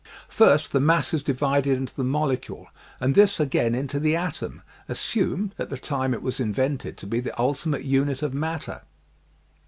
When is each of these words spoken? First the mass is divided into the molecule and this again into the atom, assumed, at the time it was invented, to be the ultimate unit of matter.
First 0.29 0.71
the 0.71 0.79
mass 0.79 1.13
is 1.13 1.21
divided 1.21 1.77
into 1.77 1.93
the 1.93 2.03
molecule 2.03 2.65
and 2.99 3.13
this 3.13 3.39
again 3.39 3.75
into 3.75 3.99
the 3.99 4.15
atom, 4.15 4.63
assumed, 4.89 5.53
at 5.59 5.69
the 5.69 5.77
time 5.77 6.15
it 6.15 6.23
was 6.23 6.39
invented, 6.39 6.97
to 6.97 7.05
be 7.05 7.19
the 7.19 7.39
ultimate 7.39 7.83
unit 7.83 8.23
of 8.23 8.33
matter. 8.33 8.81